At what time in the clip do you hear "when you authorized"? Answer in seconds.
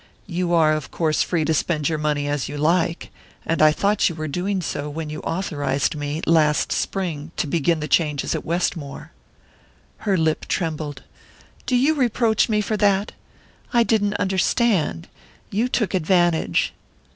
4.89-5.93